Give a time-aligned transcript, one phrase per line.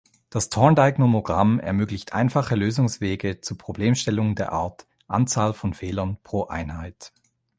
[0.31, 7.13] Das Thorndike-Nomogramm ermöglicht einfache Lösungswege zu Problemstellungen der Art „Anzahl von Fehlern pro Einheit“.